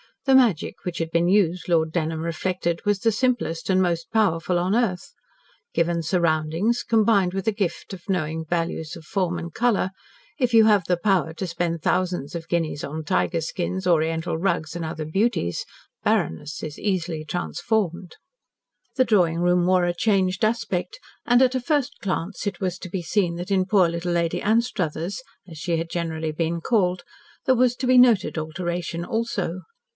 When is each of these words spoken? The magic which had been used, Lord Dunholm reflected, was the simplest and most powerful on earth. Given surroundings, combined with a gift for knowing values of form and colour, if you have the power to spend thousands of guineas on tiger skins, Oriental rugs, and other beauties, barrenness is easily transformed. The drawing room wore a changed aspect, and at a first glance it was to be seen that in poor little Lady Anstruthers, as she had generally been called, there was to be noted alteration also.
The 0.25 0.33
magic 0.35 0.83
which 0.85 0.97
had 0.99 1.09
been 1.11 1.27
used, 1.27 1.67
Lord 1.67 1.91
Dunholm 1.91 2.21
reflected, 2.21 2.85
was 2.85 2.99
the 2.99 3.11
simplest 3.11 3.69
and 3.69 3.81
most 3.81 4.11
powerful 4.11 4.57
on 4.57 4.75
earth. 4.75 5.13
Given 5.73 6.01
surroundings, 6.03 6.83
combined 6.83 7.33
with 7.35 7.47
a 7.47 7.51
gift 7.51 7.91
for 7.95 8.11
knowing 8.11 8.45
values 8.45 8.95
of 8.95 9.03
form 9.03 9.37
and 9.37 9.53
colour, 9.53 9.89
if 10.39 10.53
you 10.53 10.65
have 10.65 10.85
the 10.85 10.97
power 10.97 11.33
to 11.33 11.47
spend 11.47 11.81
thousands 11.81 12.33
of 12.35 12.47
guineas 12.47 12.83
on 12.83 13.03
tiger 13.03 13.41
skins, 13.41 13.85
Oriental 13.87 14.37
rugs, 14.37 14.75
and 14.75 14.85
other 14.85 15.05
beauties, 15.05 15.65
barrenness 16.03 16.63
is 16.63 16.79
easily 16.79 17.23
transformed. 17.25 18.15
The 18.95 19.05
drawing 19.05 19.39
room 19.39 19.65
wore 19.65 19.85
a 19.85 19.93
changed 19.93 20.45
aspect, 20.45 20.99
and 21.27 21.41
at 21.43 21.55
a 21.55 21.61
first 21.61 21.97
glance 21.99 22.45
it 22.47 22.59
was 22.59 22.77
to 22.79 22.89
be 22.89 23.01
seen 23.03 23.35
that 23.35 23.51
in 23.51 23.65
poor 23.65 23.87
little 23.87 24.11
Lady 24.13 24.41
Anstruthers, 24.41 25.21
as 25.47 25.57
she 25.59 25.77
had 25.77 25.89
generally 25.91 26.31
been 26.31 26.59
called, 26.61 27.03
there 27.45 27.55
was 27.55 27.75
to 27.77 27.87
be 27.87 27.97
noted 27.99 28.37
alteration 28.37 29.05
also. 29.05 29.61